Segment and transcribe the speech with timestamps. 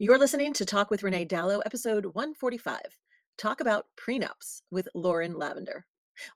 [0.00, 2.78] You're listening to Talk with Renee Dalo, episode 145
[3.36, 5.86] Talk About Prenups with Lauren Lavender.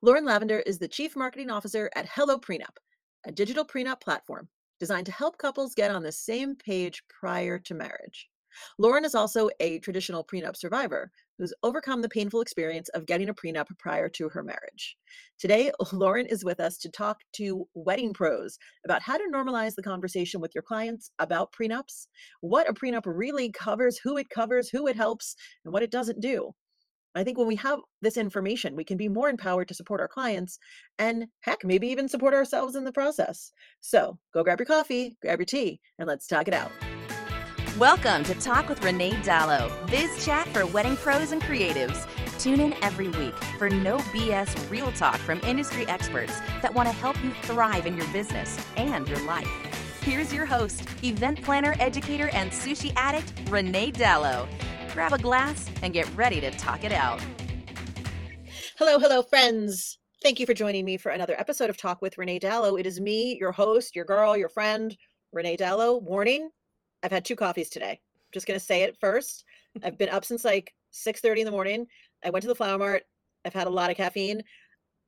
[0.02, 2.78] Lauren Lavender is the Chief Marketing Officer at Hello Prenup,
[3.24, 4.48] a digital prenup platform
[4.80, 8.28] designed to help couples get on the same page prior to marriage.
[8.78, 13.34] Lauren is also a traditional prenup survivor who's overcome the painful experience of getting a
[13.34, 14.96] prenup prior to her marriage.
[15.38, 19.82] Today, Lauren is with us to talk to wedding pros about how to normalize the
[19.82, 22.06] conversation with your clients about prenups,
[22.40, 26.20] what a prenup really covers, who it covers, who it helps, and what it doesn't
[26.20, 26.52] do.
[27.14, 30.08] I think when we have this information, we can be more empowered to support our
[30.08, 30.58] clients
[30.98, 33.52] and heck, maybe even support ourselves in the process.
[33.80, 36.70] So go grab your coffee, grab your tea, and let's talk it out.
[37.82, 42.06] Welcome to Talk with Renee Dalo, biz chat for wedding pros and creatives.
[42.38, 46.32] Tune in every week for no BS real talk from industry experts
[46.62, 49.48] that want to help you thrive in your business and your life.
[50.02, 54.46] Here's your host, event planner, educator, and sushi addict, Renee Dalo.
[54.92, 57.20] Grab a glass and get ready to talk it out.
[58.78, 59.98] Hello, hello, friends.
[60.22, 62.78] Thank you for joining me for another episode of Talk with Renee Dalo.
[62.78, 64.96] It is me, your host, your girl, your friend,
[65.32, 66.00] Renee Dalo.
[66.00, 66.48] Warning,
[67.02, 68.00] I've had two coffees today.
[68.32, 69.44] Just gonna say it first.
[69.82, 71.86] I've been up since like 6:30 in the morning.
[72.24, 73.04] I went to the flower mart.
[73.44, 74.42] I've had a lot of caffeine.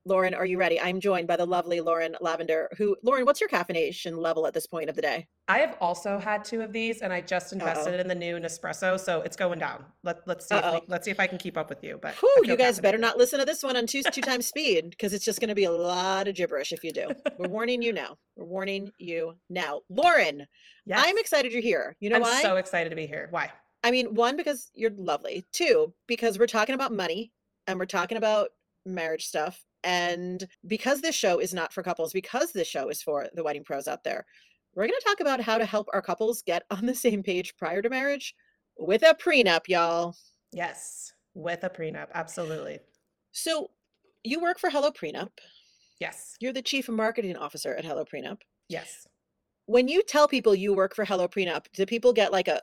[0.07, 0.79] Lauren, are you ready?
[0.79, 2.69] I'm joined by the lovely Lauren Lavender.
[2.77, 5.27] Who, Lauren, what's your caffeination level at this point of the day?
[5.47, 8.01] I have also had two of these, and I just invested Uh-oh.
[8.01, 9.83] in the new Nespresso, so it's going down.
[10.03, 10.55] Let Let's see.
[10.55, 11.97] We, let's see if I can keep up with you.
[11.99, 14.91] But Whew, you guys better not listen to this one on two two times speed
[14.91, 17.07] because it's just going to be a lot of gibberish if you do.
[17.39, 18.17] We're warning you now.
[18.35, 19.81] We're warning you now.
[19.89, 20.45] Lauren,
[20.85, 21.03] Yes.
[21.03, 21.95] I'm excited you're here.
[21.99, 22.41] You know I'm why?
[22.43, 23.27] so excited to be here.
[23.31, 23.51] Why?
[23.83, 25.45] I mean, one, because you're lovely.
[25.51, 27.31] Two, because we're talking about money
[27.65, 28.49] and we're talking about
[28.85, 29.63] marriage stuff.
[29.85, 33.63] And because this show is not for couples, because this show is for the wedding
[33.63, 34.25] pros out there,
[34.75, 37.55] we're going to talk about how to help our couples get on the same page
[37.55, 38.33] prior to marriage
[38.77, 40.15] with a prenup, y'all.
[40.51, 42.79] Yes, with a prenup, absolutely.
[43.31, 43.69] So
[44.23, 45.29] you work for Hello Prenup.
[45.99, 48.41] Yes, You're the chief marketing officer at Hello Prenup.
[48.67, 49.07] yes,
[49.67, 52.59] When you tell people you work for Hello Prenup, do people get like a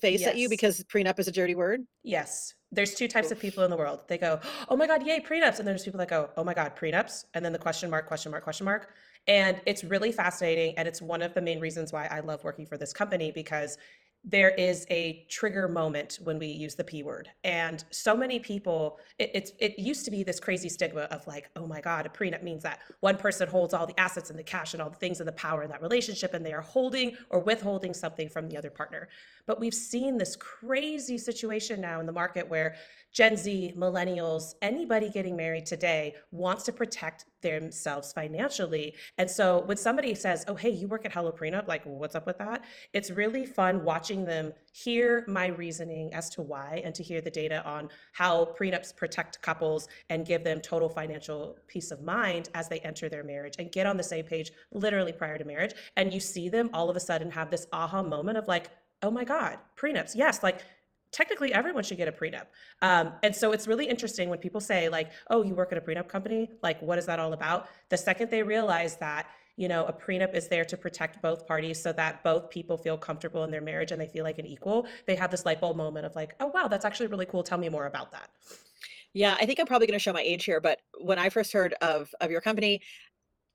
[0.00, 1.82] Face at you because prenup is a dirty word?
[2.02, 2.54] yes.
[2.74, 4.00] There's two types of people in the world.
[4.08, 6.74] They go, "Oh my God, yay, prenups!" And there's people that go, "Oh my God,
[6.74, 8.94] prenups!" And then the question mark, question mark, question mark.
[9.26, 12.64] And it's really fascinating, and it's one of the main reasons why I love working
[12.64, 13.76] for this company because
[14.24, 17.28] there is a trigger moment when we use the p word.
[17.42, 21.50] And so many people it, it's it used to be this crazy stigma of like
[21.56, 24.44] oh my god a prenup means that one person holds all the assets and the
[24.44, 27.16] cash and all the things and the power in that relationship and they are holding
[27.30, 29.08] or withholding something from the other partner.
[29.46, 32.76] But we've seen this crazy situation now in the market where
[33.12, 39.76] gen z millennials anybody getting married today wants to protect themselves financially and so when
[39.76, 43.10] somebody says oh hey you work at hello prenup like what's up with that it's
[43.10, 47.64] really fun watching them hear my reasoning as to why and to hear the data
[47.64, 52.80] on how prenups protect couples and give them total financial peace of mind as they
[52.80, 55.74] enter their marriage and get on the same page literally prior to marriage.
[55.96, 58.70] And you see them all of a sudden have this aha moment of like,
[59.02, 60.14] oh my God, prenups.
[60.14, 60.60] Yes, like
[61.12, 62.46] technically everyone should get a prenup.
[62.80, 65.80] Um, and so it's really interesting when people say, like, oh, you work at a
[65.80, 66.50] prenup company?
[66.62, 67.68] Like, what is that all about?
[67.90, 71.80] The second they realize that, you know, a prenup is there to protect both parties
[71.80, 74.86] so that both people feel comfortable in their marriage and they feel like an equal,
[75.06, 77.42] they have this light bulb moment of like, oh, wow, that's actually really cool.
[77.42, 78.30] Tell me more about that.
[79.14, 81.52] Yeah, I think I'm probably going to show my age here, but when I first
[81.52, 82.80] heard of of your company,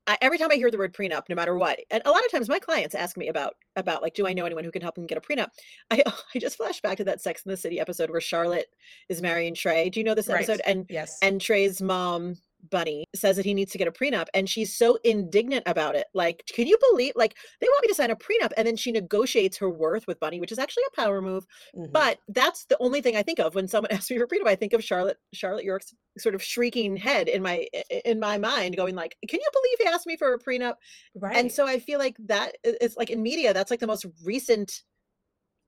[0.08, 2.30] I, every time I hear the word prenup, no matter what, and a lot of
[2.32, 4.94] times my clients ask me about about like, do I know anyone who can help
[4.96, 5.50] them get a prenup?
[5.90, 6.02] I
[6.34, 8.68] I just flash back to that Sex in the City episode where Charlotte
[9.08, 9.90] is marrying Trey.
[9.90, 10.48] Do you know this Right.
[10.48, 10.62] episode?
[10.66, 11.18] And Yes.
[11.22, 12.36] and Trey's mom,
[12.70, 16.06] Bunny, says that he needs to get a prenup, and she's so indignant about it.
[16.14, 17.12] Like, can you believe?
[17.16, 20.20] Like, they want me to sign a prenup, and then she negotiates her worth with
[20.20, 21.46] Bunny, which is actually a power move.
[21.74, 21.92] Mhm.
[21.92, 24.46] But that's the only thing I think of when someone asks me for prenup.
[24.48, 27.66] I think of Charlotte Charlotte York's sort of shrieking head in my
[28.04, 30.74] in my mind, going like, "Can you believe he asked me for a prenup?"
[31.14, 31.36] right.
[31.36, 34.82] And so I feel like that it's like in media, that's like the most recent,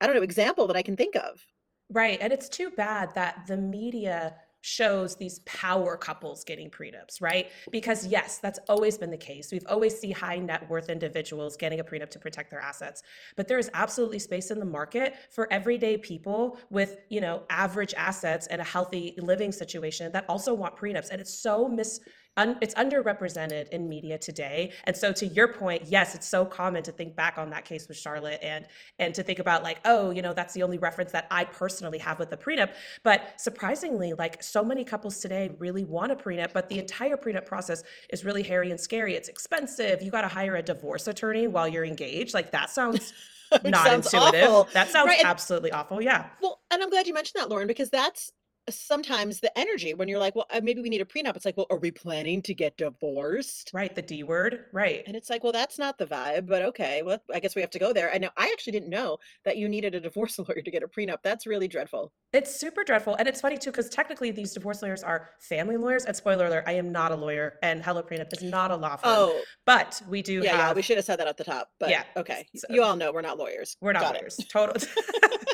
[0.01, 1.47] I don't know, example that I can think of.
[1.91, 2.19] Right.
[2.21, 7.51] And it's too bad that the media shows these power couples getting prenups, right?
[7.71, 9.51] Because yes, that's always been the case.
[9.53, 13.03] We've always see high net worth individuals getting a prenup to protect their assets.
[13.37, 17.95] But there is absolutely space in the market for everyday people with, you know, average
[17.95, 21.11] assets and a healthy living situation that also want prenups.
[21.11, 22.01] And it's so mis
[22.41, 24.73] un, it's underrepresented in media today.
[24.85, 27.89] And so to your point, yes, it's so common to think back on that case
[27.89, 28.67] with Charlotte and
[28.99, 31.99] and to think about like, oh, you know, that's the only reference that I personally
[31.99, 32.71] have with the prenup.
[33.03, 37.47] But surprisingly, like so many couples today really want a prenup, but the entire prenup
[37.47, 39.15] process is really hairy and scary.
[39.15, 40.03] It's expensive.
[40.03, 42.35] You got to hire a divorce attorney while you're engaged.
[42.35, 43.13] Like that sounds
[43.65, 44.49] not sounds intuitive.
[44.49, 44.69] awful.
[44.73, 46.01] That sounds Right, absolutely awful.
[46.03, 46.27] Yeah.
[46.41, 48.33] well, and I'm glad you mentioned that, Lauren, because that's
[48.79, 51.57] sometimes the energy when you're like, "Well, uh, maybe we need a prenup." It's like,
[51.57, 53.95] "Well, are we planning to get divorced?" Right.
[53.95, 54.67] The D word.
[54.73, 55.03] Right.
[55.07, 57.71] And it's like, "Well, that's not the vibe, but okay, well, I guess we have
[57.71, 60.63] to go there." I know I actually didn't know that you needed a divorce lawyer
[60.63, 61.19] to get a prenup.
[61.23, 62.13] That's really dreadful.
[62.33, 63.17] It's super dreadful.
[63.17, 66.05] And it's funny too, because technically these divorce lawyers are family lawyers.
[66.05, 68.97] And spoiler alert, I am not a lawyer, and Hello Prenup is not a law
[68.97, 69.13] firm.
[69.13, 71.91] Oh, But we do yeah, yeah, we should have said that at the top, but
[71.91, 72.47] Yeah, okay.
[72.55, 73.77] so- You all know we're not lawyers.
[73.81, 74.37] We're not Got lawyers.
[74.49, 74.77] Total.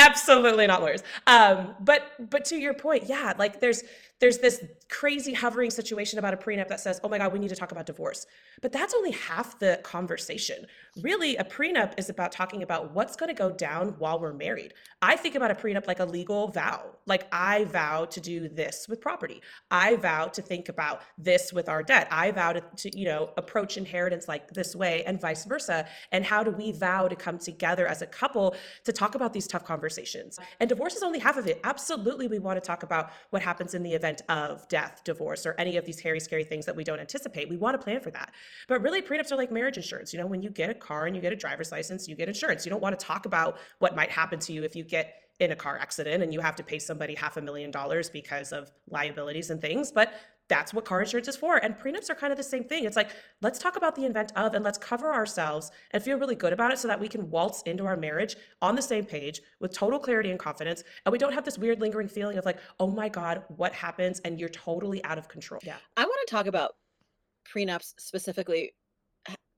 [0.06, 1.02] Absolutely not lawyers.
[1.26, 3.82] Um, but but to your point, yeah, like there's
[4.18, 7.48] there's this crazy hovering situation about a prenup that says, oh my God, we need
[7.48, 8.26] to talk about divorce.
[8.62, 10.64] But that's only half the conversation.
[11.02, 14.72] Really, a prenup is about talking about what's going to go down while we're married.
[15.02, 16.82] I think about a prenup like a legal vow.
[17.04, 19.42] Like I vow to do this with property.
[19.70, 22.08] I vow to think about this with our debt.
[22.10, 25.86] I vow to, to you know, approach inheritance like this way and vice versa.
[26.12, 29.46] And how do we vow to come together as a couple to talk about these
[29.46, 30.38] tough conversations?
[30.60, 31.60] And divorce is only half of it.
[31.64, 35.54] Absolutely, we want to talk about what happens in the event of death, divorce, or
[35.58, 37.48] any of these hairy, scary things that we don't anticipate.
[37.48, 38.32] We want to plan for that.
[38.68, 40.12] But really, prenups are like marriage insurance.
[40.12, 42.28] You know, when you get a car and you get a driver's license, you get
[42.28, 42.64] insurance.
[42.64, 45.52] You don't want to talk about what might happen to you if you get in
[45.52, 48.70] a car accident and you have to pay somebody half a million dollars because of
[48.88, 49.92] liabilities and things.
[49.92, 50.14] But
[50.48, 51.56] that's what car insurance is for.
[51.56, 52.84] And prenups are kind of the same thing.
[52.84, 53.10] It's like,
[53.42, 56.72] let's talk about the event of and let's cover ourselves and feel really good about
[56.72, 59.98] it so that we can waltz into our marriage on the same page with total
[59.98, 60.84] clarity and confidence.
[61.04, 64.20] And we don't have this weird lingering feeling of like, oh my God, what happens?
[64.20, 65.60] And you're totally out of control.
[65.64, 65.76] Yeah.
[65.96, 66.76] I want to talk about
[67.52, 68.74] prenups specifically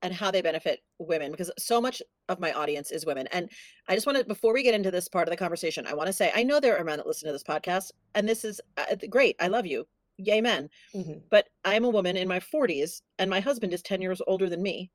[0.03, 3.27] and how they benefit women because so much of my audience is women.
[3.33, 3.51] And
[3.89, 6.07] I just want to, before we get into this part of the conversation, I want
[6.07, 8.61] to say I know there are men that listen to this podcast, and this is
[8.77, 9.37] uh, great.
[9.41, 9.87] I love you.
[10.19, 10.71] Yay, men.
[10.95, 11.29] Mhm.
[11.31, 14.63] But I'm a woman in my 40s, and my husband is 10 years older than
[14.63, 14.91] me.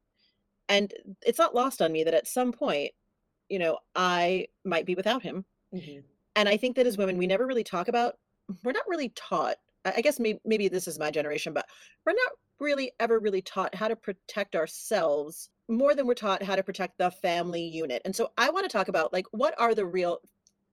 [0.69, 0.93] And
[1.25, 2.93] it's not lost on me that at some point,
[3.49, 5.45] you know, I might be without him.
[5.71, 6.03] Mhm.
[6.35, 8.19] And I think that as women, we never really talk about,
[8.63, 9.57] we're not really taught.
[9.85, 11.67] I I guess maybe, maybe this is my generation, but
[12.05, 16.55] we're not really ever really taught how to protect ourselves more than we're taught how
[16.55, 18.01] to protect the family unit.
[18.05, 20.21] And so I want to talk about like what are the real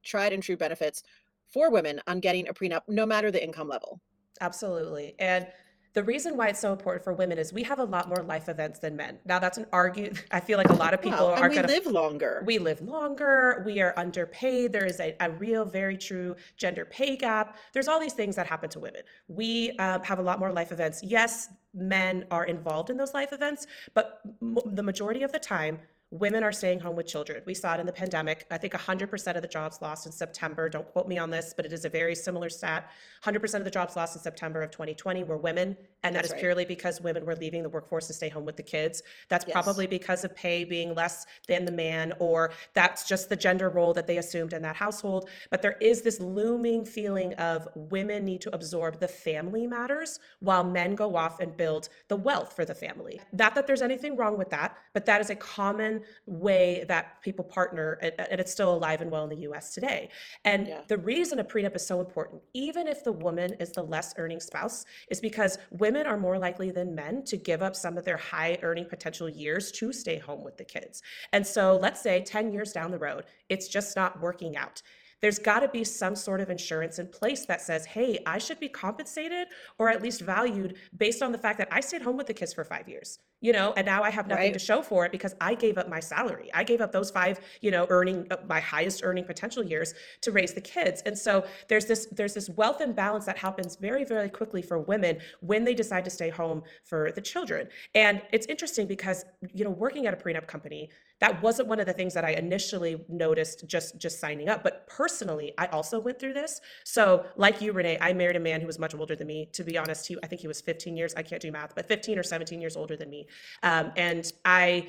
[0.05, 1.03] tried and true benefits
[1.47, 4.01] for women on getting a prenup, no matter the income level.
[4.41, 5.15] Absolutely.
[5.19, 5.47] And
[5.93, 8.49] the reason why it's so important for women is we have a lot more life
[8.49, 9.19] events than men.
[9.25, 10.13] Now, that's an argue.
[10.31, 11.35] I feel like a lot of people Wow.
[11.35, 12.45] are going to live longer.
[12.47, 17.17] we live longer we are underpaid there is a, a real very true gender pay
[17.17, 20.53] gap there's all these things that happen to women we um, have a lot more
[20.53, 25.33] life events yes men are involved in those life events but m- the majority of
[25.33, 25.79] the time
[26.11, 27.41] women are staying home with children.
[27.47, 28.47] We saw it in the pandemic.
[28.51, 30.69] I think 100% of the jobs lost in september.
[30.69, 32.91] Don't quote me on this but it is a very similar stat.
[33.25, 36.33] 100% of the jobs lost in september of 2020 were women and that That's is
[36.33, 36.41] right.
[36.41, 39.53] purely because women were leaving the workforce to stay home with the kids that's Yes.
[39.53, 43.93] probably because of pay being less than the man, or that's just the gender role
[43.95, 45.29] that they assumed in that household.
[45.51, 50.63] But there is this looming feeling of women need to absorb the family matters while
[50.65, 53.21] men go off and build the wealth for the family.
[53.33, 57.45] Not that there's anything wrong with that, but that is a common way that people
[57.45, 60.09] partner, and and it's still alive and well in the US today.
[60.45, 60.83] And Yeah.
[60.89, 64.41] the reason a prenup is so important, even if the woman is the less earning
[64.41, 68.17] spouse, is because women are more likely than men to give up some of their
[68.17, 71.03] high earning potential years to stay home with the kids.
[71.33, 74.83] And so let's say 10 years down the road, it's just not working out.
[75.21, 78.59] There's got to be some sort of insurance in place that says, hey, I should
[78.59, 79.49] be compensated
[79.79, 82.55] or at least valued based on the fact that I stayed home with the kids
[82.55, 84.53] for five years, you know, and now I have nothing Right.
[84.53, 86.51] to show for it because I gave up my salary.
[86.55, 90.33] I gave up those five, you know, earning uh, my highest earning potential years to
[90.33, 91.03] raise the kids.
[91.07, 95.19] And so there's this there's this wealth imbalance that happens very very quickly for women
[95.41, 97.69] when they decide to stay home for the children.
[97.95, 101.87] And it's interesting because you know, working at a prenup company, that wasn't one of
[101.87, 106.19] the things that I initially noticed just just signing up, but personally, I also went
[106.19, 106.61] through this.
[106.85, 109.49] So, like you Renee, I married a man who was much older than me.
[109.53, 111.87] To be honest, he I think he was 15 years, I can't do math, but
[111.89, 113.27] 15 or 17 years older than me.
[113.63, 114.89] Um, and I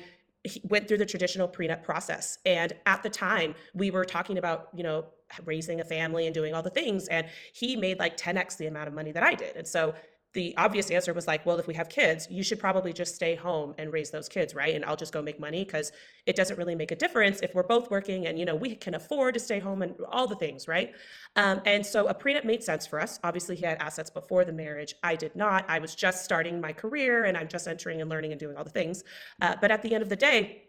[0.64, 2.38] went through the traditional prenup process.
[2.44, 5.06] And at the time, we were talking about, you know,
[5.44, 7.08] raising a family and doing all the things.
[7.08, 9.56] And he made like 10x the amount of money that I did.
[9.56, 9.94] And so
[10.34, 13.34] the obvious answer was like, well, if we have kids, you should probably just stay
[13.34, 14.74] home and raise those kids, right?
[14.74, 15.92] And I'll just go make money because
[16.26, 18.94] it doesn't really make a difference if we're both working and, you know, we can
[18.94, 20.92] afford to stay home and all the things, right?
[21.36, 23.20] Um, and so a prenup made sense for us.
[23.22, 24.94] Obviously, he had assets before the marriage.
[25.02, 25.64] I did not.
[25.68, 28.64] I was just starting my career and I'm just entering and learning and doing all
[28.64, 29.04] the things.
[29.40, 30.62] Uh, but at the end of the day,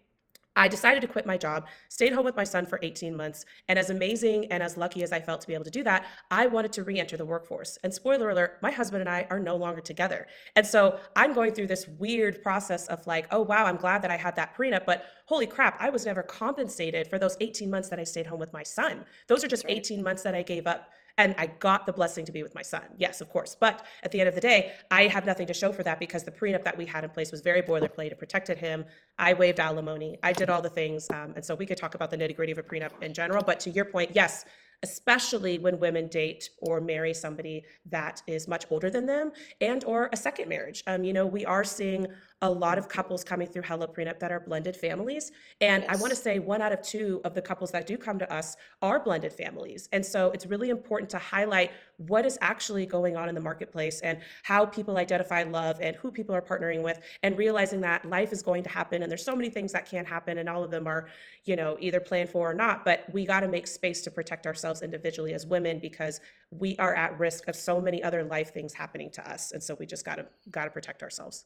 [0.55, 3.79] I decided to quit my job, stayed home with my son for 18 months, and
[3.79, 6.47] as amazing and as lucky as I felt to be able to do that, I
[6.47, 7.77] wanted to re-enter the workforce.
[7.83, 10.27] And spoiler alert, my husband and I are no longer together.
[10.55, 14.11] And so I'm going through this weird process of like, oh wow, I'm glad that
[14.11, 17.89] I had that prenup, but holy crap, I was never compensated for those 18 months
[17.89, 19.05] that I stayed home with my son.
[19.27, 22.31] Those are just 18 months that I gave up and I got the blessing to
[22.31, 22.83] be with my son.
[22.97, 23.55] Yes, of course.
[23.59, 26.23] But at the end of the day, I have nothing to show for that because
[26.23, 28.11] the prenup that we had in place was very boilerplate.
[28.11, 28.85] It protected him.
[29.19, 30.17] I waived alimony.
[30.23, 31.07] I did all the things.
[31.11, 33.43] Um, and so we could talk about the nitty gritty of a prenup in general.
[33.43, 34.45] But to your point, yes,
[34.83, 40.09] especially when women date or marry somebody that is much older than them and or
[40.11, 40.83] a second marriage.
[40.87, 42.05] Um, you know, we are seeing
[42.43, 45.31] a lot of couples coming through Hello Prenup that are blended families.
[45.61, 48.19] And I want to say one out of two of the couples that do come
[48.19, 49.87] to us are blended families.
[49.93, 54.01] And so it's really important to highlight what is actually going on in the marketplace
[54.01, 58.33] and how people identify love and who people are partnering with and realizing that life
[58.33, 60.69] is going to happen and there's so many things that can happen and all of
[60.69, 61.07] them are,
[61.45, 64.45] you know, either planned for or not, but we got to make space to protect
[64.45, 66.19] ourselves individually as women because
[66.51, 69.53] we are at risk of so many other life things happening to us.
[69.53, 71.45] And so we just got to got to protect ourselves.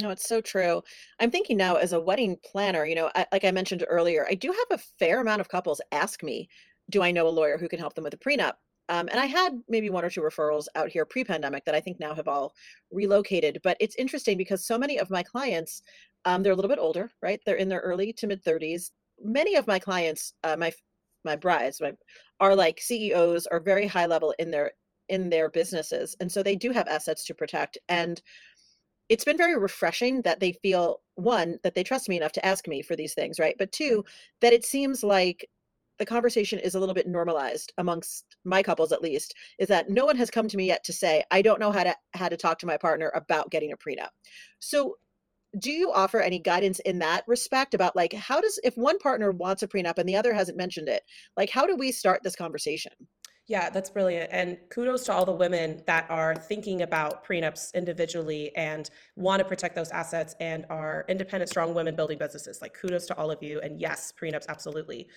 [0.00, 0.82] No, it's so true.
[1.20, 4.34] I'm thinking now as a wedding planner, you know, I, like I mentioned earlier, I
[4.34, 6.48] do have a fair amount of couples ask me,
[6.90, 8.54] do I know a lawyer who can help them with a prenup?
[8.88, 12.00] Um, and I had maybe one or two referrals out here pre-pandemic that I think
[12.00, 12.54] now have all
[12.90, 13.60] relocated.
[13.62, 15.80] But it's interesting because so many of my clients,
[16.24, 17.40] um, they're a little bit older, right?
[17.46, 18.90] They're in their early to mid 30s.
[19.22, 20.72] Many of my clients, uh, my
[21.24, 21.92] my brides, my,
[22.40, 24.72] are like CEOs or very high level in their
[25.08, 27.78] in their businesses, and so they do have assets to protect.
[27.88, 28.20] And
[29.08, 32.66] it's been very refreshing that they feel one that they trust me enough to ask
[32.66, 33.56] me for these things right?
[33.58, 34.04] But two
[34.40, 35.48] that it seems like
[35.98, 40.04] the conversation is a little bit normalized amongst my couples at least is that no
[40.04, 42.36] one has come to me yet to say i don't know how to how to
[42.36, 44.08] talk to my partner about getting a prenup.
[44.58, 44.96] So
[45.58, 49.30] do you offer any guidance in that respect about like how does if one partner
[49.30, 51.02] wants a prenup and the other hasn't mentioned it
[51.36, 52.92] like how do we start this conversation
[53.46, 54.30] Yeah, that's brilliant.
[54.32, 59.44] And kudos to all the women that are thinking about prenups individually and want to
[59.44, 62.62] protect those assets and are independent, strong women building businesses.
[62.62, 63.60] Like, kudos to all of you.
[63.60, 65.08] And yes, prenups, absolutely.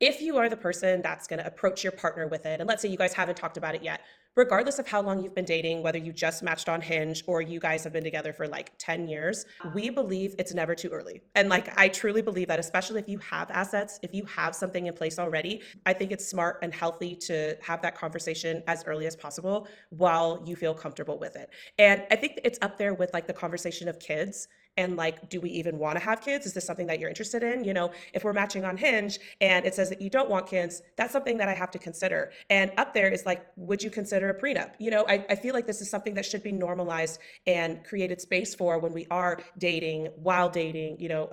[0.00, 2.80] If you are the person that's going to approach your partner with it, and let's
[2.80, 4.00] say you guys haven't talked about it yet,
[4.36, 7.58] regardless of how long you've been dating, whether you just matched on Hinge or you
[7.58, 11.22] guys have been together for like 10 years, we believe it's never too early.
[11.34, 14.86] And like, I truly believe that, especially if you have assets, if you have something
[14.86, 19.06] in place already, I think it's smart and healthy to have that conversation as early
[19.06, 21.50] as possible while you feel comfortable with it.
[21.78, 25.40] And I think it's up there with like the conversation of kids and like do
[25.40, 26.46] we even want to have kids?
[26.46, 27.64] Is this something that you're interested in?
[27.64, 30.82] You know if we're matching on hinge and it says that you don't want kids
[30.96, 32.32] that's something that i have to consider.
[32.50, 34.72] And up there is like would you consider a prenup?
[34.78, 38.20] You know i, I feel like this is something that should be normalized and created
[38.20, 41.30] space for when we are dating while dating you know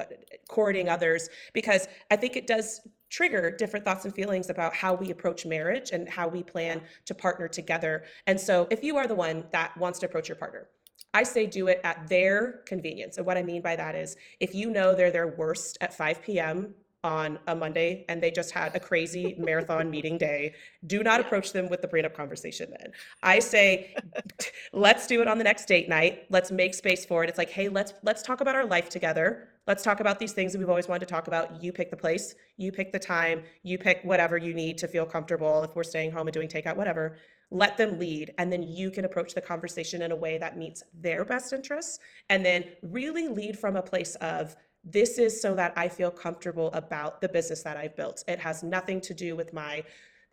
[0.49, 2.81] courting others because i think it does
[3.13, 7.13] trigger different thoughts and feelings about how we approach marriage and how we plan to
[7.13, 8.03] partner together.
[8.25, 10.67] And so if you are the one that wants to approach your partner
[11.13, 13.17] I say do it at their convenience.
[13.17, 16.21] And what I mean by that is if you know they're their worst at 5
[16.23, 16.73] p.m.
[17.03, 20.55] on a Monday and they just had a crazy marathon meeting day,
[20.87, 22.91] do not approach them with the prenup conversation then.
[23.21, 23.95] I say
[24.73, 26.25] let's do it on the next date night.
[26.31, 27.29] Let's make space for it.
[27.29, 29.49] It's like, hey, let's let's talk about our life together.
[29.67, 31.63] Let's talk about these things that we've always wanted to talk about.
[31.63, 35.05] You pick the place, you pick the time, you pick whatever you need to feel
[35.05, 37.17] comfortable if we're staying home and doing takeout, whatever
[37.53, 40.83] let them lead and then you can approach the conversation in a way that meets
[40.99, 45.71] their best interests and then really lead from a place of this is so that
[45.77, 48.23] I feel comfortable about the business that I've built.
[48.27, 49.83] It has nothing to do with my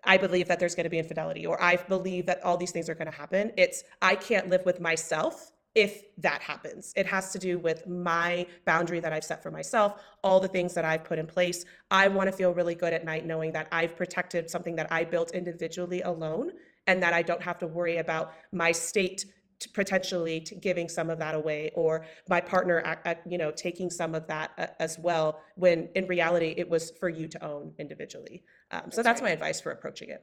[0.02, 2.88] I believe that there's going to be infidelity or I believe that all these things
[2.88, 3.52] are going to happen.
[3.58, 6.94] It's I can't live with myself if that happens.
[6.96, 10.72] It has to do with my boundary that I've set for myself, all the things
[10.74, 11.66] that I've put in place.
[11.90, 15.04] I want to feel really good at night knowing that I've protected something that I
[15.04, 16.52] built individually alone
[16.90, 19.24] and that I don't have to worry about my state
[19.74, 22.76] potentially giving some of that away or my partner
[23.28, 27.28] you know taking some of that as well when in reality it was for you
[27.28, 29.28] to own individually um, so that's, that's right.
[29.28, 30.22] my advice for approaching it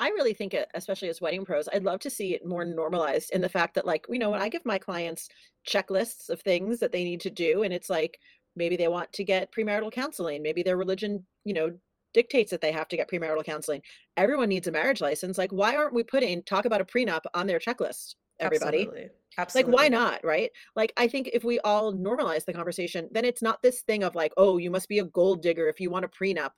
[0.00, 3.30] I really think it, especially as wedding pros, I'd love to see it more normalized
[3.32, 5.28] in the fact that, like, you know, when I give my clients
[5.68, 8.20] checklists of things that they need to do, and it's like
[8.54, 11.72] maybe they want to get premarital counseling, maybe their religion, you know,
[12.14, 13.82] dictates that they have to get premarital counseling.
[14.16, 15.38] Everyone needs a marriage license.
[15.38, 18.14] Like, why aren't we putting talk about a prenup on their checklist?
[18.40, 18.82] Everybody.
[18.82, 19.08] Absolutely.
[19.36, 19.72] Absolutely.
[19.72, 20.24] Like, why not?
[20.24, 20.50] Right.
[20.74, 24.14] Like, I think if we all normalize the conversation, then it's not this thing of
[24.14, 26.50] like, oh, you must be a gold digger if you want a prenup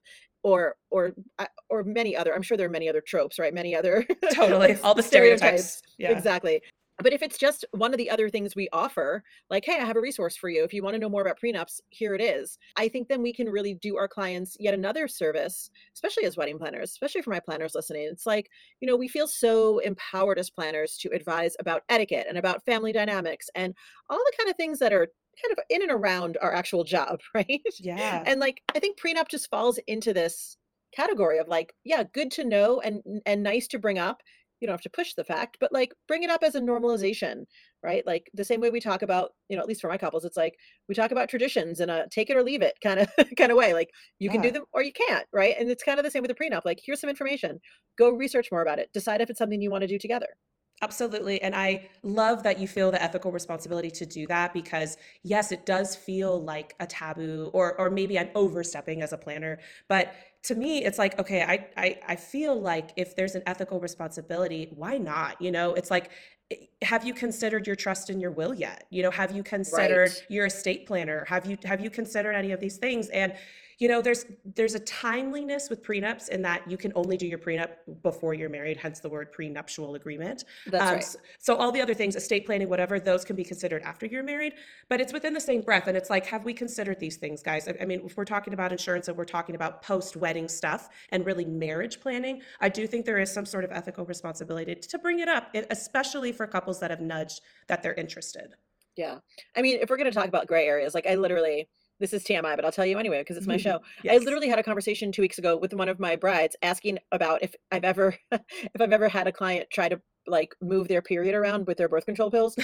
[0.43, 3.75] or or uh, or many other i'm sure there are many other tropes right many
[3.75, 5.83] other totally all the stereotypes, stereotypes.
[5.99, 6.11] Yeah.
[6.13, 6.63] exactly
[7.03, 9.97] But if it's just one of the other things we offer, like, "Hey, I have
[9.97, 10.65] a resource for you.
[10.65, 13.49] If you wanna know more about prenups, here it is." I think then we can
[13.49, 17.75] really do our clients yet another service, especially as wedding planners, especially for my planners
[17.75, 18.05] listening.
[18.11, 22.39] It's like, you know, we feel so empowered as planners to advise about etiquette and
[22.39, 23.75] about family dynamics and
[24.09, 25.09] all the kind of things that are
[25.43, 27.63] kind of in and around our actual job, right?
[27.79, 28.27] Yeah.
[28.27, 30.57] And, like, I think prenup just falls into this
[30.93, 34.23] category of, like, yeah, good to know and and nice to bring up.
[34.61, 37.47] You don't have to push the fact, but, like, bring it up as a normalization,
[37.83, 38.07] right?
[38.07, 40.37] Like, the same way we talk about you know, at least for my couples, it's
[40.37, 40.57] like,
[40.89, 43.91] we talk about traditions in a take it or leave it kinda kinda way, like,
[44.19, 45.57] you can do them or you can't, right?
[45.59, 47.61] And it's kinda the same with the prenup, like, here's some information.
[47.97, 48.93] Go research more about it.
[48.93, 50.37] Decide if it's something you wanna do together.
[50.83, 55.53] Absolutely, and I love that you feel the ethical responsibility to do that because, yes,
[55.53, 59.59] it does feel like a taboo or or maybe I'm overstepping as a planner,
[59.89, 63.79] but to me, it's like, okay, I I I feel like if there's an ethical
[63.79, 65.39] responsibility, why not?
[65.39, 66.13] You know, it's like,
[66.51, 68.85] eh, have you considered your trust in your will yet?
[68.89, 70.31] You know, have you considered Right.
[70.31, 71.27] your estate planner?
[71.27, 73.11] Have you have you considered any of these things?
[73.11, 73.35] And,
[73.81, 77.39] you know, there's there's a timeliness with prenups in that you can only do your
[77.39, 77.71] prenup
[78.03, 80.45] before you're married, hence the word prenuptial agreement.
[80.67, 81.03] That's Um, right.
[81.03, 84.23] s- so all the other things, estate planning, whatever, those can be considered after you're
[84.23, 84.53] married,
[84.91, 85.87] but it's within the same breath.
[85.89, 87.67] And it's like, have we considered these things, guys?
[87.69, 91.25] I, I mean, if we're talking about insurance and we're talking about post-wedding stuff and
[91.25, 95.21] really marriage planning, I do think there is some sort of ethical responsibility to bring
[95.21, 98.57] it up, especially for couples that have nudged that they're interested.
[98.97, 99.21] Yeah.
[99.57, 101.69] I mean, if we're gonna talk about gray areas, like, I literally
[102.01, 103.81] this is TMI, but I'll tell you anyway because it's my show.
[104.09, 107.43] I literally had a conversation 2 weeks ago with one of my brides asking about
[107.43, 111.35] if I've ever if I've ever had a client try to, like, move their period
[111.35, 112.57] around with their birth control pills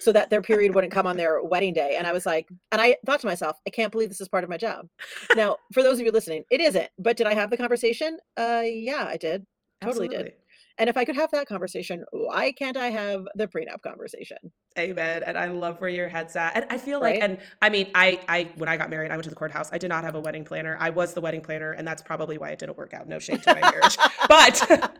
[0.00, 2.80] so that their period wouldn't come on their wedding day, and I was like and
[2.80, 4.86] I thought to myself, "I can't believe this is part of my job."
[5.34, 8.18] Now, for those of you listening, it isn't, but did I have the conversation?
[8.36, 9.46] Uh, yeah, I did.
[9.80, 10.32] Totally did.
[10.78, 14.38] And if I could have that conversation, why can't I have the prenup conversation,
[14.78, 15.22] Amen.
[15.24, 16.56] And I love where your head's at.
[16.56, 17.22] And I feel like, right?
[17.22, 19.68] and I mean, I, I, when I got married, I went to the courthouse.
[19.72, 20.76] I did not have a wedding planner.
[20.80, 23.06] I was the wedding planner, and that's probably why it didn't work out.
[23.08, 23.96] No shade to my marriage.
[24.28, 24.90] But,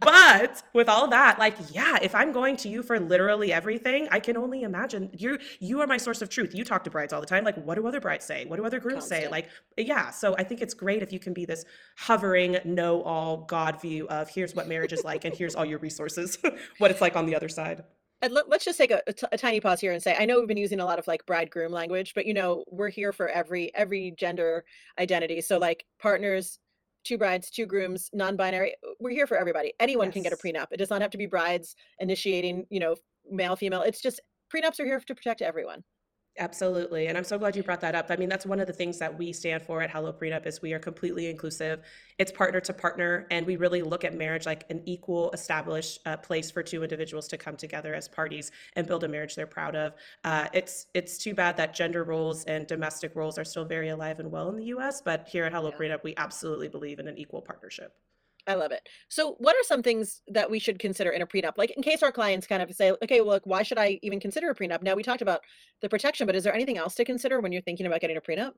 [0.00, 4.20] but with all that, like, yeah, if I'm going to you for literally everything, I
[4.20, 6.54] can only imagine you, you are my source of truth.
[6.54, 7.44] You talk to brides all the time.
[7.44, 8.44] Like, what do other brides say?
[8.44, 9.26] What do other groups say?
[9.28, 10.10] Like, yeah.
[10.10, 11.64] So I think it's great if you can be this
[11.96, 15.78] hovering, know all God view of here's what marriage is like, and here's all your
[15.78, 16.38] resources,
[16.78, 17.84] what it's like on the other side.
[18.28, 20.38] Let, let's just take a, a t- a tiny pause here and say, I know
[20.38, 23.28] we've been using a lot of like bridegroom language, but you know, we're here for
[23.28, 24.64] every every gender
[24.98, 25.40] identity.
[25.40, 26.58] So like partners,
[27.04, 29.72] two brides, two grooms, non-binary, we're here for everybody.
[29.80, 30.54] Anyone can get a Yes.
[30.54, 30.66] prenup.
[30.72, 32.96] It does not have to be brides initiating, you know,
[33.30, 33.82] male, female.
[33.82, 34.20] It's just
[34.54, 35.84] prenups are here to protect everyone.
[36.36, 38.06] Absolutely, and I'm so glad you brought that up.
[38.10, 40.60] I mean, that's one of the things that we stand for at Hello Prenup is
[40.60, 41.82] we are completely inclusive.
[42.18, 46.16] It's partner to partner, and we really look at marriage like an equal, established uh,
[46.16, 49.76] place for two individuals to come together as parties and build a marriage they're proud
[49.76, 49.94] of.
[50.24, 54.18] Uh, it's it's too bad that gender roles and domestic roles are still very alive
[54.18, 55.76] and well in the U.S., but here at Hello Yeah.
[55.76, 57.94] Prenup, we absolutely believe in an equal partnership.
[58.46, 58.88] I love it.
[59.08, 61.52] So, what are some things that we should consider in a prenup?
[61.56, 64.20] Like, in case our clients kind of say, okay, well, look, why should I even
[64.20, 64.82] consider a prenup?
[64.82, 65.40] Now, we talked about
[65.80, 68.20] the protection, but is there anything else to consider when you're thinking about getting a
[68.20, 68.52] prenup?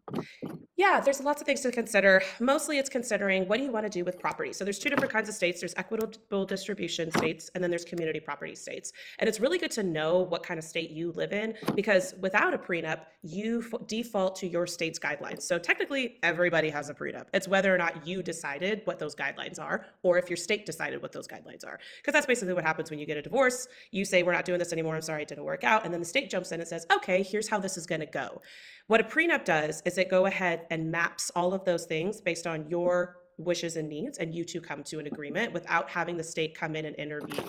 [0.77, 2.23] Yeah, there's lots of things to consider.
[2.39, 4.53] Mostly it's considering what do you want to do with property.
[4.53, 5.61] So there's two different kinds of states.
[5.61, 8.93] There's equitable distribution states and then there's community property states.
[9.19, 12.53] And it's really good to know what kind of state you live in because without
[12.53, 15.43] a prenup, you f- default to your state's guidelines.
[15.43, 17.29] So technically everybody has a prenup.
[17.33, 21.03] It's whether or not you decided what those guidelines are or if your state decided
[21.03, 21.79] what those guidelines are.
[22.01, 23.69] Because that's basically what happens when you get a divorce.
[23.91, 24.95] You say we're not doing this anymore.
[24.95, 27.23] I'm sorry it didn't work out and then the state jumps in and says, "Okay,
[27.23, 28.41] here's how this is going to go."
[28.87, 32.47] What a prenup does is it go ahead and maps all of those things based
[32.47, 36.25] on your wishes and needs, and you two come to an agreement without having the
[36.25, 37.45] state come in and intervene.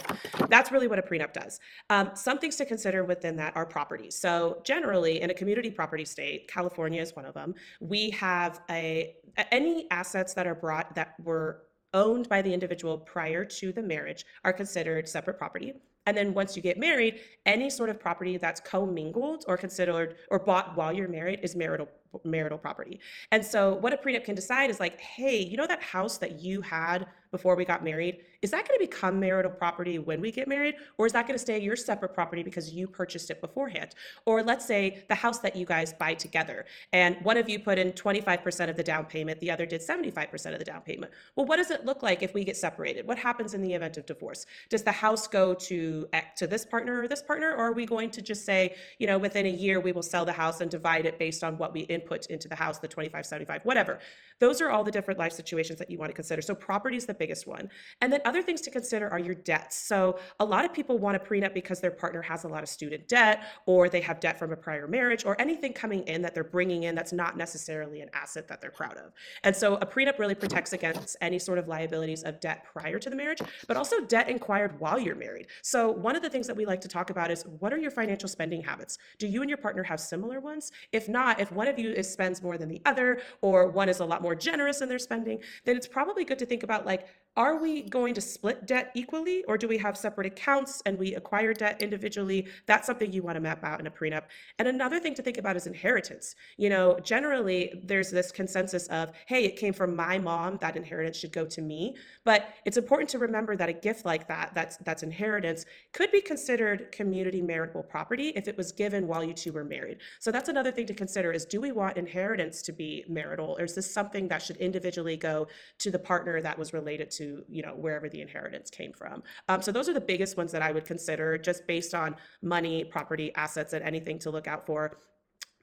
[0.49, 1.59] That's really what a prenup does.
[1.89, 4.15] Um, some things to consider within that are properties.
[4.15, 9.15] So, generally, in a community property state, California is one of them, we have a-
[9.51, 14.25] any assets that are brought that were owned by the individual prior to the marriage
[14.43, 15.73] are considered separate property.
[16.05, 20.39] And then once you get married, any sort of property that's commingled or considered or
[20.39, 21.89] bought while you're married is marital
[22.23, 22.99] marital property.
[23.31, 26.39] And so what a prenup can decide is like, hey, you know that house that
[26.39, 30.31] you had before we got married, is that going to become marital property when we
[30.31, 33.41] get married or is that going to stay your separate property because you purchased it
[33.41, 33.95] beforehand?
[34.25, 37.77] Or let's say the house that you guys buy together and one of you put
[37.77, 41.11] in 25% of the down payment, the other did 75% of the down payment.
[41.35, 43.07] Well, what does it look like if we get separated?
[43.07, 44.45] What happens in the event of divorce?
[44.69, 47.85] Does the house go to eh, to this partner or this partner or are we
[47.85, 50.69] going to just say, you know, within a year we will sell the house and
[50.69, 53.99] divide it based on what we input into the house, the 25, 75, whatever.
[54.39, 56.41] Those are all the different life situations that you want to consider.
[56.41, 57.69] So property is the biggest one.
[58.01, 59.75] And then other things to consider are your debts.
[59.75, 62.69] So a lot of people want a prenup because their partner has a lot of
[62.69, 66.33] student debt or they have debt from a prior marriage or anything coming in that
[66.35, 69.11] they're bringing in that's not necessarily an asset that they're proud of.
[69.43, 73.09] And so a prenup really protects against any sort of liabilities of debt prior to
[73.09, 75.47] the marriage, but also debt inquired while you're married.
[75.61, 77.91] So one of the things that we like to talk about is what are your
[77.91, 78.97] financial spending habits?
[79.17, 80.71] Do you and your partner have similar ones?
[80.91, 83.99] If not, if one of you is spends more than the other or one is
[83.99, 87.07] a lot more generous in their spending, then it's probably good to think about like
[87.37, 91.13] are we going to split debt equally or do we have separate accounts and we
[91.13, 92.47] acquire debt individually?
[92.65, 94.23] That's something you want to map out in a prenup.
[94.57, 96.35] And another thing to think about is inheritance.
[96.57, 101.17] You know, generally there's this consensus of, hey, it came from my mom, that inheritance
[101.17, 101.95] should go to me.
[102.23, 106.21] But it's important to remember that a gift like that, that's that's inheritance, could be
[106.21, 109.99] considered community marital property if it was given while you two were married.
[110.19, 113.65] So that's another thing to consider is do we want inheritance to be marital or
[113.65, 115.47] is this something that should individually go
[115.77, 119.61] to the partner that was related to you know wherever the inheritance came from um,
[119.61, 123.33] so those are the biggest ones that i would consider just based on money property
[123.35, 124.97] assets and anything to look out for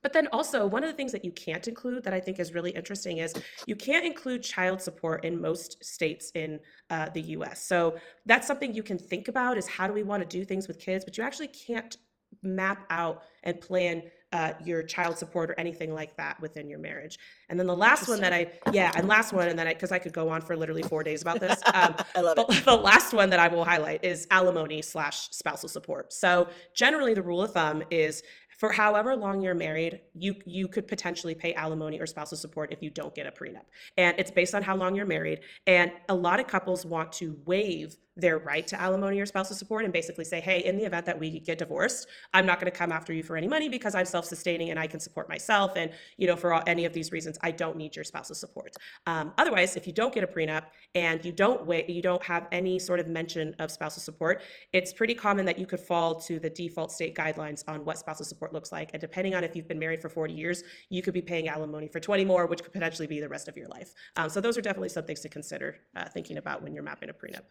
[0.05, 2.53] but then also, one of the things that you can't include that I think is
[2.53, 3.33] really interesting is
[3.67, 7.65] you can't include child support in most states in uh, the US.
[7.65, 7.97] So
[8.27, 10.79] that's something you can think about is how do we want to do things with
[10.79, 11.97] kids, but you actually can't
[12.43, 14.03] map out and plan
[14.35, 17.21] uh, your child support or anything like that within your marriage.
[17.49, 19.93] And then the last one that I, yeah, and last one, and then I, because
[19.93, 21.61] I could go on for literally four days about this.
[21.73, 22.65] Um, I love it.
[22.65, 26.13] the last one that I will highlight is alimony slash spousal support.
[26.13, 28.25] So generally, the rule of thumb is
[28.59, 32.83] for however long you're married, you you could potentially pay alimony or spousal support if
[32.83, 33.67] you don't get a prenup.
[33.97, 35.41] And it's based on how long you're married.
[35.69, 39.85] And a lot of couples want to waive their right to alimony or spousal support
[39.85, 42.77] and basically say, hey, in the event that we get divorced, I'm not going to
[42.77, 45.73] come after you for any money because I'm self-sustaining and I can support myself.
[45.77, 48.77] And you know, for all, any of these reasons, I don't need your spousal support.
[49.07, 52.47] Um, otherwise, if you don't get a prenup and you don't wait, you don't have
[52.53, 56.39] any sort of mention of spousal support, it's pretty common that you could fall to
[56.39, 58.91] the default state guidelines on what spousal support looks like.
[58.93, 61.89] And depending on if you've been married for 40 years, you could be paying alimony
[61.89, 63.93] for 20 more, which could potentially be the rest of your life.
[64.17, 67.11] Um, so those are definitely some things to consider uh, thinking about when you're mapping
[67.11, 67.43] a prenup.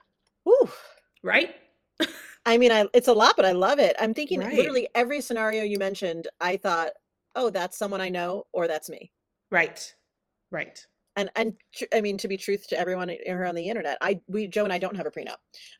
[0.47, 0.69] Ooh.
[1.23, 1.55] Right?
[2.45, 3.95] I mean, I it's a lot, but I love it.
[3.99, 4.53] I'm thinking Right.
[4.53, 6.91] literally every scenario you mentioned, I thought,
[7.35, 9.11] oh, that's someone I know or that's me.
[9.51, 9.93] Right.
[10.51, 10.85] Right.
[11.15, 13.97] And and tr- I mean, to be truth to everyone i- here on the internet,
[14.01, 15.37] I we Joe and I don't have a prenup.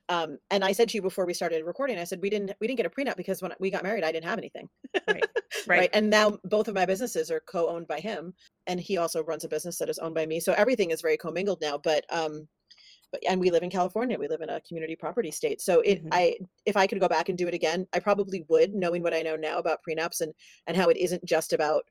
[0.08, 2.68] Um, and I said to you before we started recording, I said we didn't we
[2.68, 4.70] didn't get a prenup because when we got married, I didn't have anything.
[5.08, 5.26] Right.
[5.68, 5.80] right?
[5.80, 5.90] Right.
[5.94, 8.34] And now both of my businesses are co-owned by him,
[8.68, 10.40] and he also runs a business that is owned by me.
[10.40, 11.78] So everything is very commingled now.
[11.80, 12.63] But um, but
[13.28, 14.18] and we live in California.
[14.18, 15.62] We live in a community property state.
[15.62, 16.10] So it Mhm.
[16.12, 19.14] I if I could go back and do it again, I probably would, knowing what
[19.14, 20.34] I know now about prenups and
[20.68, 21.84] and how it isn't just about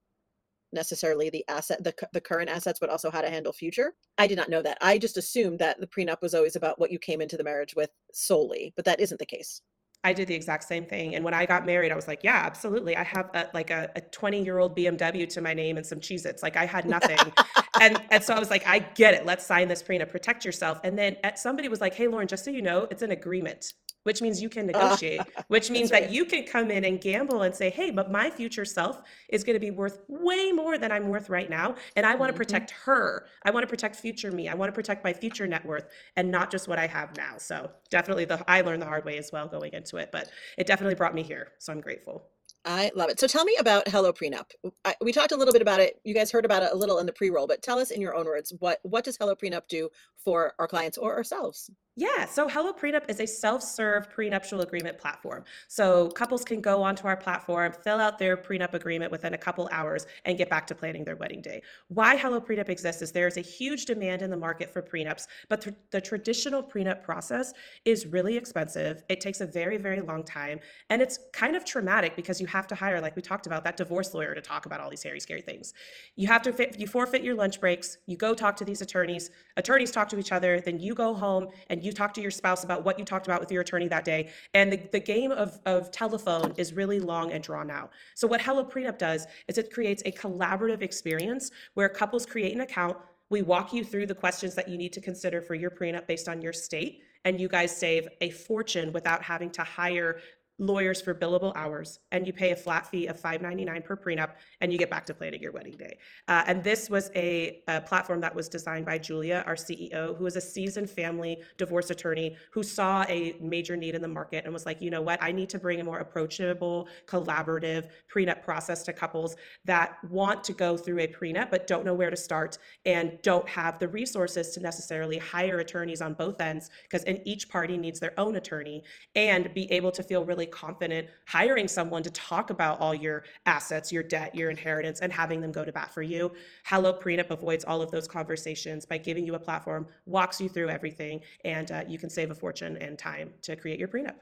[0.73, 4.39] necessarily the asset the, the current assets but also how to handle future i did
[4.39, 7.21] not know that i just assumed that the prenup was always about what you came
[7.21, 9.61] into the marriage with solely but that isn't the case
[10.05, 11.15] I did the exact same thing.
[11.15, 12.97] And when I got married, I was like, yeah, absolutely.
[12.97, 16.27] I have a, like a 20 year old BMW to my name and some Cheez
[16.27, 16.43] Its.
[16.43, 17.19] Like I had nothing.
[17.81, 19.27] and, and so I was like, I get it.
[19.27, 20.81] Let's sign this prenup, protect yourself.
[20.83, 23.75] And then at, somebody was like, hey, Lauren, just so you know, it's an agreement,
[24.05, 26.11] which means you can negotiate, which means that right.
[26.11, 29.55] you can come in and gamble and say, hey, but my future self is going
[29.55, 31.75] to be worth way more than I'm worth right now.
[31.97, 32.37] And I want to Mhm.
[32.37, 33.27] protect her.
[33.45, 34.49] I want to protect future me.
[34.49, 37.39] I want to protect my future net worth and not just what I have now.
[37.39, 40.67] So definitely the I learned the hard way as well going into it, but it
[40.67, 41.53] definitely brought me here.
[41.59, 42.29] So I'm grateful.
[42.65, 43.19] I love it.
[43.19, 44.51] So tell me about Hello Prenup.
[44.85, 46.01] I, we talked a little bit about it.
[46.05, 48.15] You guys heard about it a little in the pre-roll, but tell us in your
[48.15, 51.71] own words what what does Hello Prenup do for our clients or ourselves?
[51.95, 55.45] Yeah, so Hello Prenup is a self-serve prenuptial agreement platform.
[55.69, 59.69] So couples can go onto our platform, fill out their prenup agreement within a couple
[59.71, 61.61] hours, and get back to planning their wedding day.
[61.89, 65.27] Why Hello Prenup exists is there is a huge demand in the market for prenups,
[65.51, 67.53] but th- the traditional prenup process
[67.85, 69.03] is really expensive.
[69.11, 72.67] It takes a very, very long time, and it's kind of traumatic because you have
[72.69, 75.21] to hire, like we talked about, that divorce lawyer to talk about all these hairy,
[75.21, 75.75] scary things.
[76.17, 77.99] You have to fit, you forfeit your lunch breaks.
[78.07, 79.31] You go talk to these attorneys.
[79.59, 80.59] Attorneys talk to each other.
[80.59, 83.41] Then you go home and you talk to your spouse about what you talked about
[83.41, 84.31] with your attorney that day.
[84.55, 87.91] And the, the game of, of telephone is really long and drawn out.
[88.15, 92.61] So what Hello Prenup does is it creates a collaborative experience where couples create an
[92.61, 92.97] account.
[93.31, 96.29] We walk you through the questions that you need to consider for your prenup based
[96.29, 100.21] on your state, and you guys save a fortune without having to hire
[100.63, 104.73] lawyers for billable hours, and you pay a flat fee of $5.99 per prenup, and
[104.73, 105.99] you get back to planning your wedding day.
[106.29, 110.25] Uh, and this was a, a, platform that was designed by Julia, our CEO, who
[110.25, 114.53] is a seasoned family divorce attorney who saw a major need in the market and
[114.55, 118.85] was like, you know what, I need to bring a more approachable, collaborative prenup process
[118.85, 122.59] to couples that want to go through a prenup but don't know where to start
[122.87, 127.77] and don't have the resources to necessarily hire attorneys on both ends because each party
[127.77, 128.85] needs their own attorney
[129.17, 133.91] and be able to feel really confident hiring someone to talk about all your assets,
[133.91, 136.33] your debt, your inheritance, and having them go to bat for you.
[136.65, 140.69] Hello Prenup avoids all of those conversations by giving you a platform, walks you through
[140.69, 144.17] everything, and uh, you can save a fortune and time to create your prenup.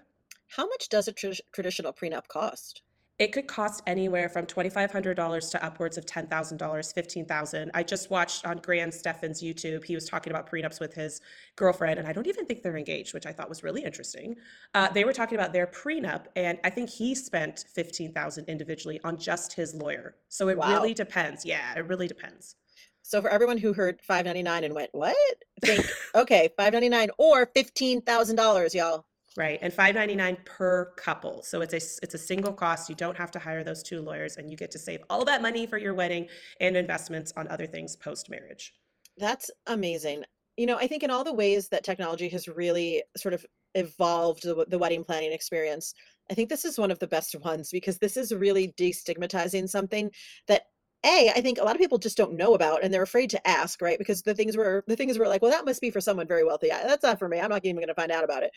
[0.48, 2.82] How much does a tr- traditional prenup cost?
[3.20, 7.70] It could cost anywhere from $2,500 to upwards of $10,000, $15,000.
[7.74, 11.20] I just watched on Graham Stephan's YouTube, he was talking about prenups with his
[11.54, 14.37] girlfriend, and I don't even think they're engaged, which I thought was really interesting.
[14.72, 19.18] Uh, they were talking about their prenup, and I think he spent $15,000 individually on
[19.18, 20.14] just his lawyer.
[20.30, 20.72] So it wow.
[20.72, 21.44] really depends.
[21.44, 22.56] Yeah, it really depends.
[23.02, 25.16] So for everyone who heard 599 and went, what?
[25.62, 29.04] Think, okay, 599 or $15,000, y'all.
[29.36, 31.42] Right, and five ninety nine per couple.
[31.44, 32.88] So it's a it's a single cost.
[32.88, 35.40] You don't have to hire those two lawyers, and you get to save all that
[35.40, 36.26] money for your wedding
[36.60, 38.74] and investments on other things post marriage.
[39.18, 40.24] That's amazing.
[40.56, 44.42] You know, I think in all the ways that technology has really sort of evolved
[44.42, 45.94] the, the wedding planning experience,
[46.28, 50.10] I think this is one of the best ones because this is really destigmatizing something
[50.48, 50.64] that
[51.04, 53.48] a i think a lot of people just don't know about and they're afraid to
[53.48, 56.00] ask right because the things were the things were like well that must be for
[56.00, 58.42] someone very wealthy that's not for me i'm not even going to find out about
[58.42, 58.50] it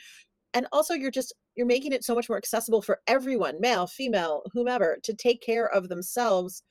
[0.54, 4.44] and also you're just you're making it so much more accessible for everyone male female
[4.54, 6.64] whomever to take care of themselves.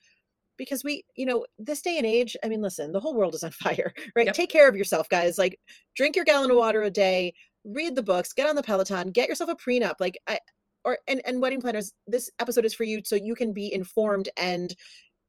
[0.58, 3.42] Because we you know this day and age i mean listen the whole world is
[3.42, 4.26] on fire right?
[4.26, 4.34] Yep.
[4.34, 5.38] take care of yourself guys.
[5.38, 5.58] Like
[5.96, 9.28] drink your gallon of water a day read the books get on the peloton get
[9.28, 9.94] yourself a prenup.
[9.98, 10.38] Like i
[10.84, 14.28] or and, and wedding planners this episode is for you so you can be informed
[14.36, 14.74] and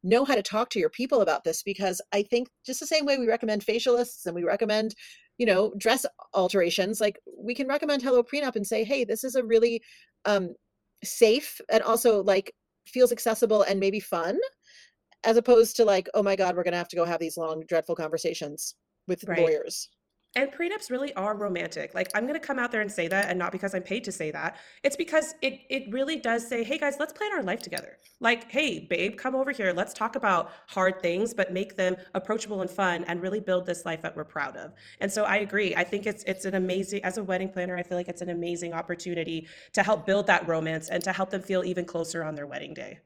[0.04, 3.06] know how to talk to your people about this because i think just the same
[3.06, 4.96] way we recommend facialists and we recommend
[5.38, 9.36] you know dress alterations like we can recommend hello prenup and say hey this is
[9.36, 9.82] a really
[10.26, 10.54] um
[11.04, 12.54] safe and also like
[12.88, 14.38] feels accessible and maybe fun
[15.24, 17.38] as opposed to like oh my god we're going to have to go have these
[17.38, 18.76] long dreadful conversations
[19.08, 19.40] with right.
[19.40, 19.90] lawyers
[20.36, 21.94] and prenups really are romantic.
[21.94, 24.04] Like I'm going to come out there and say that and not because I'm paid
[24.06, 24.58] to say that.
[24.84, 28.50] It's because it it really does say, "Hey guys, let's plan our life together." Like,
[28.50, 29.74] "Hey babe, come over here.
[29.74, 33.86] Let's talk about hard things but make them approachable and fun and really build this
[33.86, 35.76] life that we're proud of." And so I agree.
[35.76, 38.30] I think it's it's an amazing as a wedding planner, I feel like it's an
[38.30, 42.36] amazing opportunity to help build that romance and to help them feel even closer on
[42.36, 43.00] their wedding day.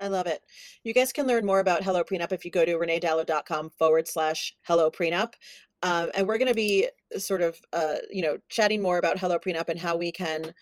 [0.00, 0.42] I love it.
[0.82, 4.52] You guys can learn more about Hello Prenup if you go to reneedalo.com forward slash
[4.62, 5.34] Hello Prenup.
[5.82, 9.38] Um, and we're going to be sort of, uh, you know, chatting more about Hello
[9.38, 10.52] Prenup and how we can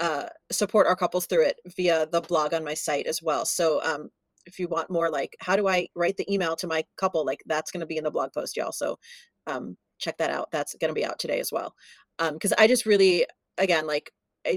[0.00, 3.44] uh, support our couples through it via the blog on my site as well.
[3.44, 4.08] So um,
[4.46, 7.24] if you want more, like, how do I write the email to my couple?
[7.26, 8.72] Like, that's going to be in the blog post, y'all.
[8.72, 8.98] So
[9.46, 10.50] um, check that out.
[10.50, 11.74] That's going to be out today as well.
[12.18, 13.26] Because um, I just really,
[13.58, 14.10] again, like,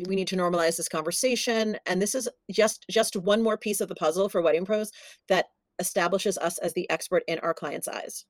[0.07, 3.89] we need to normalize this conversation and this is just just one more piece of
[3.89, 4.91] the puzzle for wedding pros
[5.27, 5.47] that
[5.79, 8.25] establishes us as the expert in our clients eyes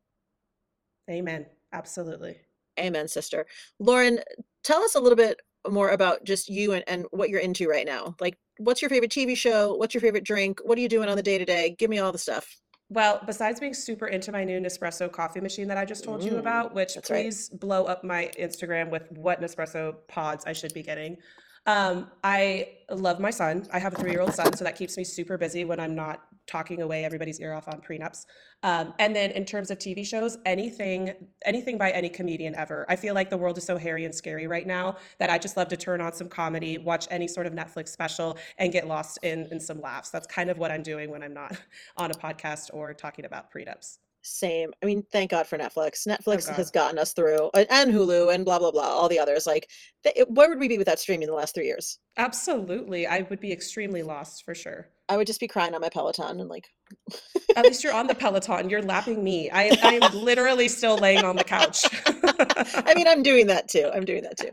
[1.10, 2.38] amen Absolutely.
[2.80, 3.46] Amen, sister.
[3.80, 4.20] Lauren,
[4.64, 7.86] tell us a little bit more about just you and, and what you're into right
[7.86, 8.16] now.
[8.20, 9.76] Like, what's your favorite TV show?
[9.76, 10.60] What's your favorite drink?
[10.64, 11.76] What are you doing on the day to day?
[11.78, 12.48] Give me all the stuff.
[12.90, 16.26] Well, besides being super into my new Nespresso coffee machine that I just told mm,
[16.26, 17.60] you about, which please right.
[17.60, 21.18] blow up my Instagram with what Nespresso pods I should be getting.
[21.66, 23.68] Um, I love my son.
[23.72, 25.96] I have a three year old son, so that keeps me super busy when I'm
[25.96, 28.26] not talking away everybody's ear off on prenups.
[28.64, 31.14] Um, and then in terms of TV shows, anything,
[31.46, 32.86] anything by any comedian ever.
[32.90, 35.58] I feel like the world is so hairy and scary right now that I just
[35.58, 39.20] love to turn on some comedy, watch any sort of Netflix special, and get lost
[39.24, 40.10] in in some laughs.
[40.10, 41.58] That's kind of what I'm doing when I'm not
[41.98, 43.98] on a podcast or talking about prenups.
[44.26, 44.72] Same.
[44.82, 46.08] I mean, thank God for Netflix.
[46.08, 49.46] Oh, Netflix has gotten us through, and Hulu, and blah blah blah, all the others.
[49.46, 49.70] Like,
[50.30, 52.00] where would we be without streaming the last three years?
[52.16, 54.88] Absolutely, I would be extremely lost for sure.
[55.10, 56.70] I would just be crying on my Peloton and like.
[57.56, 58.70] At least you're on the Peloton.
[58.70, 59.50] You're lapping me.
[59.52, 61.86] I I am literally still laying on the couch.
[62.06, 63.90] I mean, I'm doing that too.
[63.94, 64.50] I'm doing that too.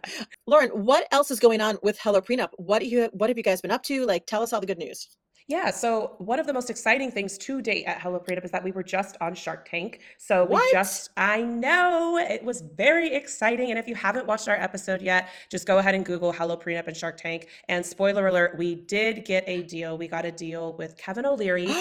[0.47, 2.51] Lauren, what else is going on with Hello Prenup?
[2.57, 4.05] What do you What have you guys been up to?
[4.05, 5.09] Like, tell us all the good news.
[5.51, 8.63] Yeah, so one of the most exciting things to date at Hello Prenup is that
[8.63, 9.99] we were just on Shark Tank.
[10.17, 10.71] So we What?
[10.73, 13.71] just, I know, it was very exciting.
[13.71, 16.87] And if you haven't watched our episode yet, just go ahead and Google Hello Prenup
[16.87, 17.49] and Shark Tank.
[17.69, 19.99] And spoiler alert, we did get a deal.
[19.99, 21.67] We got a deal with Kevin O'Leary.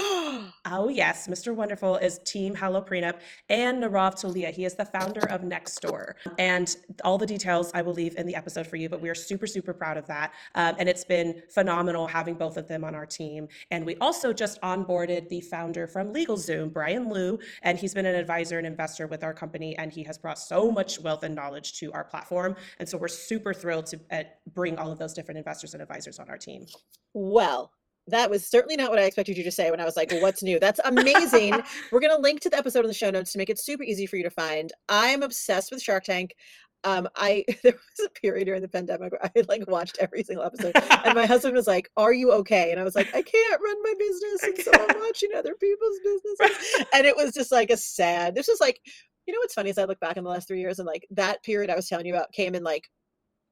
[0.65, 1.53] Oh, yes, Mr.
[1.53, 4.51] Wonderful is Team Hello Prenup and Nirav Tolia.
[4.51, 6.13] He is the founder of Nextdoor.
[6.37, 9.15] And all the details I will leave in the episode for you, but we are
[9.15, 10.31] super, super proud of that.
[10.55, 13.47] Um, and it's been phenomenal having both of them on our team.
[13.71, 18.15] And we also just onboarded the founder from LegalZoom, Brian Liu, and he's been an
[18.15, 21.73] advisor and investor with our company, and he has brought so much wealth and knowledge
[21.79, 22.55] to our platform.
[22.79, 26.19] And so we're super thrilled to uh, bring all of those different investors and advisors
[26.19, 26.65] on our team.
[27.13, 27.71] Well,
[28.09, 30.43] that was certainly not what I expected you to say when I was like, "What's
[30.43, 31.61] new?" That's amazing.
[31.91, 34.05] We're gonna link to the episode in the show notes to make it super easy
[34.05, 34.71] for you to find.
[34.87, 36.35] I'm obsessed with Shark Tank.
[36.83, 40.45] Um, I there was a period during the pandemic where I like watched every single
[40.45, 43.61] episode, and my husband was like, "Are you okay?" And I was like, "I can't
[43.61, 47.69] run my business, and so I'm watching other people's businesses." And it was just like
[47.69, 48.35] a sad.
[48.35, 48.79] This was like,
[49.25, 51.05] you know, what's funny is I look back in the last three years, and like
[51.11, 52.89] that period I was telling you about came in like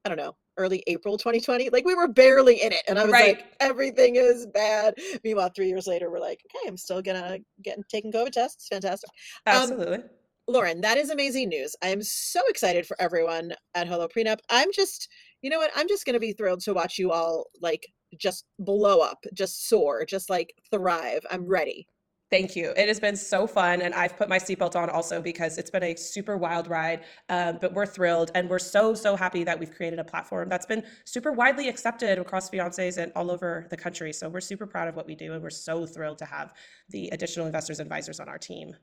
[0.06, 1.70] I don't know, early April 2020.
[1.70, 2.82] Like we were barely in it.
[2.88, 3.38] And I was Right.
[3.38, 4.96] like, everything is bad.
[5.24, 8.70] Meanwhile, three years later, we're like, okay, I'm still gonna get taking COVID tests.
[8.70, 9.10] Fantastic.
[9.46, 10.04] Um, Absolutely.
[10.50, 11.76] Lauren, that is amazing news.
[11.84, 14.40] I am so excited for everyone at Hello Prenup.
[14.50, 15.10] I'm just,
[15.42, 15.72] you know what?
[15.76, 17.86] I'm just gonna be thrilled to watch you all like
[18.18, 21.26] just blow up, just soar, just like thrive.
[21.30, 21.86] I'm ready.
[22.30, 22.74] Thank you.
[22.76, 23.82] It has been so fun.
[23.82, 27.04] And I've put my seatbelt on also because it's been a super wild ride.
[27.30, 30.66] Um, but we're thrilled and we're so, so happy that we've created a platform that's
[30.66, 34.12] been super widely accepted across fiancés and all over the country.
[34.12, 35.34] So we're super proud of what we do.
[35.34, 36.54] And we're so thrilled to have
[36.90, 38.76] the additional investors and advisors on our team.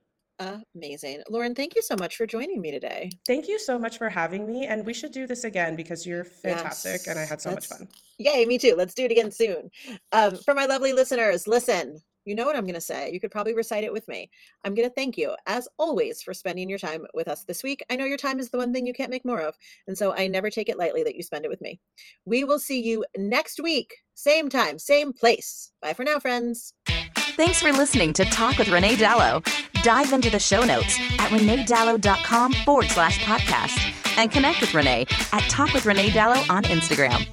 [0.74, 1.22] Amazing.
[1.30, 3.10] Lauren, thank you so much for joining me today.
[3.26, 4.66] Thank you so much for having me.
[4.66, 7.88] And we should do this again because you're fantastic and I had so much fun.
[8.18, 8.74] Yay, me too.
[8.76, 9.70] Let's do it again soon.
[10.12, 13.10] Um, for my lovely listeners, listen, you know what I'm going to say.
[13.12, 14.30] You could probably recite it with me.
[14.64, 17.84] I'm going to thank you, as always, for spending your time with us this week.
[17.90, 19.54] I know your time is the one thing you can't make more of.
[19.86, 21.80] And so I never take it lightly that you spend it with me.
[22.24, 25.70] We will see you next week, same time, same place.
[25.82, 26.72] Bye for now, friends.
[27.36, 29.44] Thanks for listening to Talk with Renee Dalo.
[29.82, 33.76] Dive into the show notes at reneedalo.com forward slash podcast
[34.16, 37.26] and connect with Renee at Talk with Renee Dalo on Instagram.